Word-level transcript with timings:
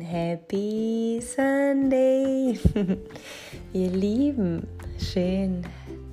Happy 0.00 1.20
Sunday. 1.20 2.58
Ihr 3.72 3.90
Lieben, 3.90 4.66
schön, 4.98 5.62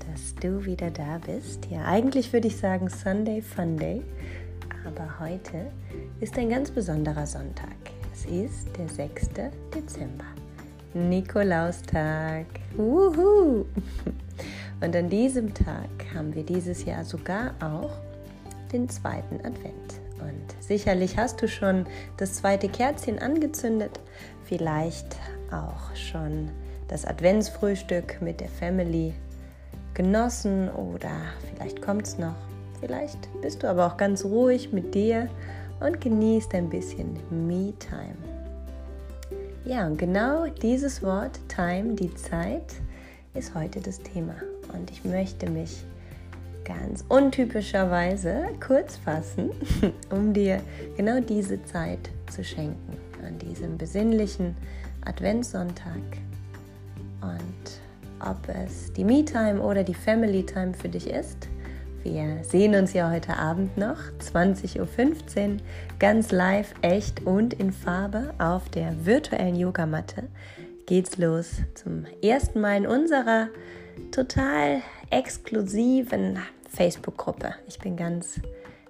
dass 0.09 0.35
du 0.35 0.65
wieder 0.65 0.91
da 0.91 1.19
bist. 1.25 1.65
Ja, 1.71 1.85
eigentlich 1.85 2.33
würde 2.33 2.47
ich 2.47 2.57
sagen 2.57 2.89
Sunday 2.89 3.41
Funday, 3.41 4.01
aber 4.85 5.19
heute 5.19 5.71
ist 6.19 6.37
ein 6.37 6.49
ganz 6.49 6.71
besonderer 6.71 7.25
Sonntag. 7.25 7.75
Es 8.11 8.25
ist 8.25 8.75
der 8.77 8.89
6. 8.89 9.29
Dezember, 9.73 10.25
Nikolaustag. 10.93 12.47
Wuhu! 12.75 13.65
Und 14.81 14.95
an 14.95 15.09
diesem 15.09 15.53
Tag 15.53 15.89
haben 16.13 16.35
wir 16.35 16.43
dieses 16.43 16.83
Jahr 16.85 17.05
sogar 17.05 17.53
auch 17.61 17.91
den 18.73 18.89
zweiten 18.89 19.37
Advent. 19.45 20.01
Und 20.21 20.55
sicherlich 20.59 21.17
hast 21.17 21.41
du 21.41 21.47
schon 21.47 21.85
das 22.17 22.33
zweite 22.33 22.69
Kerzchen 22.69 23.19
angezündet, 23.19 23.99
vielleicht 24.43 25.17
auch 25.51 25.95
schon 25.95 26.49
das 26.87 27.05
Adventsfrühstück 27.05 28.21
mit 28.21 28.41
der 28.41 28.49
Family 28.49 29.13
genossen 29.93 30.69
oder 30.69 31.11
vielleicht 31.53 31.81
kommt 31.81 32.07
es 32.07 32.17
noch. 32.17 32.35
Vielleicht 32.79 33.29
bist 33.41 33.63
du 33.63 33.67
aber 33.67 33.87
auch 33.87 33.97
ganz 33.97 34.23
ruhig 34.23 34.71
mit 34.71 34.95
dir 34.95 35.29
und 35.79 35.99
genießt 36.01 36.53
ein 36.55 36.69
bisschen 36.69 37.19
Me-Time. 37.29 38.15
Ja, 39.65 39.85
und 39.85 39.97
genau 39.97 40.47
dieses 40.47 41.03
Wort 41.03 41.39
Time, 41.47 41.93
die 41.93 42.13
Zeit, 42.15 42.75
ist 43.33 43.53
heute 43.53 43.79
das 43.79 43.99
Thema. 43.99 44.35
Und 44.73 44.89
ich 44.89 45.03
möchte 45.03 45.49
mich 45.49 45.83
ganz 46.69 47.03
untypischerweise 47.09 48.49
kurz 48.65 48.95
fassen, 48.95 49.49
um 50.11 50.33
dir 50.33 50.61
genau 50.95 51.19
diese 51.19 51.63
Zeit 51.65 52.11
zu 52.29 52.43
schenken 52.43 52.97
an 53.25 53.39
diesem 53.39 53.77
besinnlichen 53.77 54.55
Adventssonntag. 55.03 56.01
Und 57.21 57.81
ob 58.19 58.37
es 58.47 58.93
die 58.93 59.03
Me-Time 59.03 59.59
oder 59.61 59.83
die 59.83 59.95
Family-Time 59.95 60.73
für 60.73 60.89
dich 60.89 61.09
ist, 61.09 61.47
wir 62.03 62.43
sehen 62.43 62.75
uns 62.75 62.93
ja 62.93 63.11
heute 63.11 63.35
Abend 63.35 63.77
noch, 63.77 63.97
20.15 64.31 64.79
Uhr, 64.79 65.57
ganz 65.97 66.31
live, 66.31 66.73
echt 66.81 67.25
und 67.25 67.53
in 67.55 67.73
Farbe 67.73 68.33
auf 68.37 68.69
der 68.69 68.93
virtuellen 69.05 69.55
Yogamatte. 69.55 70.23
Geht's 70.85 71.17
los 71.17 71.57
zum 71.73 72.05
ersten 72.23 72.61
Mal 72.61 72.77
in 72.77 72.87
unserer 72.87 73.49
total 74.11 74.81
exklusiven 75.09 76.39
Facebook-Gruppe. 76.69 77.55
Ich 77.67 77.79
bin 77.79 77.97
ganz 77.97 78.39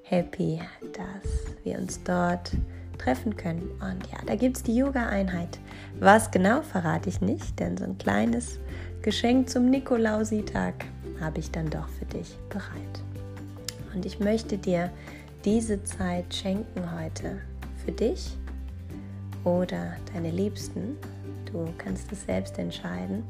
happy, 0.03 0.59
dass 0.93 1.55
wir 1.63 1.77
uns 1.77 2.03
dort 2.03 2.51
treffen 2.97 3.35
können. 3.35 3.71
Und 3.81 4.05
ja, 4.11 4.19
da 4.25 4.35
gibt 4.35 4.57
es 4.57 4.63
die 4.63 4.75
Yoga-Einheit. 4.75 5.59
Was 5.99 6.31
genau 6.31 6.61
verrate 6.61 7.09
ich 7.09 7.21
nicht, 7.21 7.59
denn 7.59 7.77
so 7.77 7.85
ein 7.85 7.97
kleines 7.97 8.59
Geschenk 9.01 9.49
zum 9.49 9.69
Nikolausitag 9.69 10.73
habe 11.19 11.39
ich 11.39 11.51
dann 11.51 11.69
doch 11.69 11.87
für 11.87 12.05
dich 12.05 12.37
bereit. 12.49 13.03
Und 13.93 14.05
ich 14.05 14.19
möchte 14.19 14.57
dir 14.57 14.91
diese 15.45 15.83
Zeit 15.83 16.33
schenken 16.33 16.81
heute 16.99 17.39
für 17.83 17.91
dich 17.91 18.37
oder 19.43 19.95
deine 20.13 20.31
Liebsten. 20.31 20.97
Du 21.51 21.67
kannst 21.77 22.11
es 22.11 22.25
selbst 22.25 22.59
entscheiden. 22.59 23.23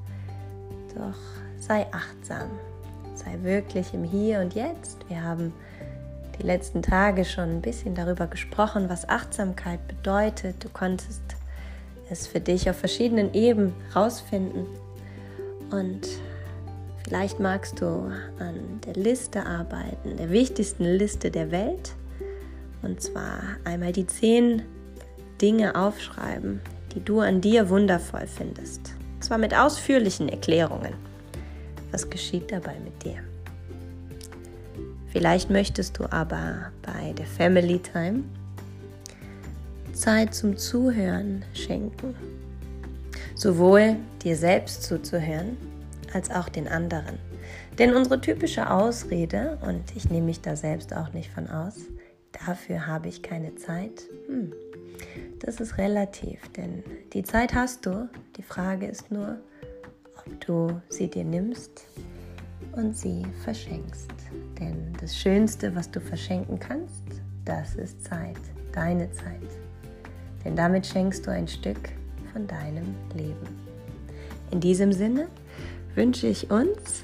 Doch 0.96 1.18
sei 1.60 1.86
achtsam 1.92 2.50
sei 3.20 3.38
wirklich 3.44 3.94
im 3.94 4.04
Hier 4.04 4.40
und 4.40 4.56
Jetzt. 4.56 4.98
Wir 5.10 5.24
haben 5.24 5.54
die 6.40 6.46
letzten 6.46 6.82
Tage 6.82 7.26
schon 7.26 7.50
ein 7.50 7.62
bisschen 7.62 7.96
darüber 7.96 8.28
gesprochen, 8.28 8.90
was 8.90 9.10
Achtsamkeit 9.10 9.86
bedeutet. 9.88 10.64
Du 10.64 10.70
konntest 10.70 11.22
es 12.10 12.28
für 12.28 12.40
dich 12.40 12.70
auf 12.70 12.78
verschiedenen 12.78 13.34
Ebenen 13.34 13.74
rausfinden. 13.96 14.66
Und 15.70 16.08
vielleicht 17.04 17.40
magst 17.40 17.82
du 17.82 18.12
an 18.40 18.80
der 18.86 18.94
Liste 18.94 19.46
arbeiten, 19.46 20.18
der 20.18 20.32
wichtigsten 20.32 20.86
Liste 20.86 21.30
der 21.30 21.52
Welt. 21.52 21.94
Und 22.82 23.02
zwar 23.02 23.42
einmal 23.66 23.92
die 23.92 24.08
zehn 24.08 24.64
Dinge 25.42 25.76
aufschreiben, 25.76 26.62
die 26.96 27.04
du 27.04 27.20
an 27.20 27.42
dir 27.42 27.70
wundervoll 27.70 28.28
findest. 28.28 28.94
Und 29.16 29.24
zwar 29.26 29.38
mit 29.38 29.54
ausführlichen 29.54 30.30
Erklärungen. 30.30 31.09
Was 31.92 32.10
geschieht 32.10 32.52
dabei 32.52 32.76
mit 32.84 33.04
dir? 33.04 33.18
Vielleicht 35.12 35.50
möchtest 35.50 35.98
du 35.98 36.12
aber 36.12 36.72
bei 36.82 37.14
der 37.14 37.26
Family 37.26 37.80
Time 37.80 38.24
Zeit 39.94 40.34
zum 40.34 40.56
Zuhören 40.56 41.44
schenken. 41.54 42.16
Sowohl 43.36 43.98
dir 44.24 44.36
selbst 44.36 44.84
zuzuhören, 44.84 45.58
als 46.14 46.30
auch 46.30 46.50
den 46.50 46.68
anderen. 46.68 47.18
Denn 47.78 47.96
unsere 47.96 48.20
typische 48.22 48.70
Ausrede, 48.70 49.58
und 49.62 49.96
ich 49.96 50.10
nehme 50.10 50.28
mich 50.28 50.42
da 50.42 50.56
selbst 50.56 50.94
auch 50.94 51.14
nicht 51.14 51.32
von 51.32 51.48
aus, 51.48 51.76
dafür 52.46 52.88
habe 52.88 53.08
ich 53.08 53.24
keine 53.24 53.56
Zeit, 53.56 54.04
hm, 54.28 54.54
das 55.40 55.60
ist 55.60 55.78
relativ, 55.78 56.40
denn 56.56 56.84
die 57.14 57.24
Zeit 57.24 57.54
hast 57.54 57.86
du. 57.86 58.10
Die 58.38 58.44
Frage 58.44 58.86
ist 58.88 59.12
nur, 59.12 59.38
ob 60.26 60.46
du 60.46 60.82
sie 60.90 61.10
dir 61.10 61.24
nimmst 61.24 61.86
und 62.74 62.96
sie 62.96 63.26
verschenkst. 63.44 64.12
Denn 64.60 64.94
das 65.00 65.18
Schönste, 65.18 65.76
was 65.76 65.90
du 65.90 66.00
verschenken 66.00 66.60
kannst, 66.60 67.04
das 67.46 67.76
ist 67.76 68.04
Zeit, 68.04 68.40
deine 68.72 69.12
Zeit. 69.12 69.58
Denn 70.44 70.56
damit 70.56 70.86
schenkst 70.86 71.26
du 71.26 71.32
ein 71.32 71.48
Stück 71.48 71.90
von 72.32 72.48
deinem 72.48 72.96
Leben. 73.16 73.48
In 74.52 74.60
diesem 74.60 74.94
Sinne 74.94 75.28
wünsche 75.96 76.28
ich 76.28 76.50
uns 76.50 77.04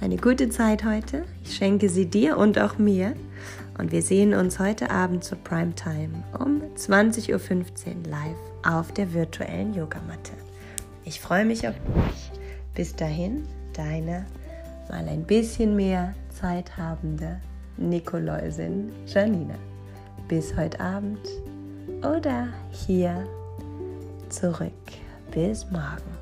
eine 0.00 0.16
gute 0.16 0.48
Zeit 0.48 0.84
heute. 0.84 1.24
Ich 1.44 1.56
schenke 1.56 1.88
sie 1.88 2.06
dir 2.06 2.38
und 2.38 2.58
auch 2.58 2.78
mir. 2.78 3.14
Und 3.78 3.92
wir 3.92 4.02
sehen 4.02 4.32
uns 4.34 4.58
heute 4.58 4.90
Abend 4.90 5.22
zur 5.22 5.38
Primetime 5.38 6.24
um 6.38 6.62
20.15 6.76 7.30
Uhr 7.32 8.10
live 8.10 8.36
auf 8.66 8.92
der 8.92 9.12
virtuellen 9.12 9.74
Yogamatte. 9.74 10.32
Ich 11.04 11.20
freue 11.20 11.44
mich 11.44 11.68
auf 11.68 11.74
dich. 11.74 12.25
Bis 12.76 12.94
dahin, 12.94 13.48
deine 13.72 14.26
mal 14.90 15.08
ein 15.08 15.24
bisschen 15.24 15.74
mehr 15.76 16.14
Zeit 16.28 16.76
habende 16.76 17.40
Nikoläusin 17.78 18.92
Janina. 19.06 19.54
Bis 20.28 20.54
heute 20.54 20.78
Abend 20.78 21.26
oder 22.00 22.48
hier 22.70 23.26
zurück. 24.28 24.72
Bis 25.32 25.66
morgen. 25.70 26.16